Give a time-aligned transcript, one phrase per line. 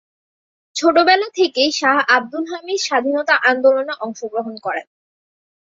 [0.75, 4.87] ছোটবেলা থেকেই শাহ আব্দুল হামিদ স্বাধীনতা আন্দোলনে অংশগ্রহণ করেন।